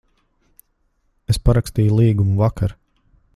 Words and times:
Es 1.33 1.39
parakstīju 1.49 1.99
līgumu 2.01 2.35
vakar. 2.41 2.75